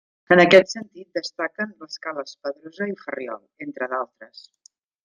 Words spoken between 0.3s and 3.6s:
En aquest sentit destaquen les cales Pedrosa i Ferriol,